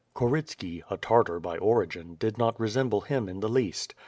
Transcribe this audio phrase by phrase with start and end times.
[0.15, 3.93] Korytski, a Tartar by origin, did not resemble him in the least.